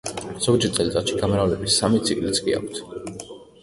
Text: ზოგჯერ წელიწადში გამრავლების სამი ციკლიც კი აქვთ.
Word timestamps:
ზოგჯერ 0.45 0.73
წელიწადში 0.77 1.21
გამრავლების 1.21 1.79
სამი 1.83 2.03
ციკლიც 2.09 2.45
კი 2.49 2.61
აქვთ. 2.63 2.85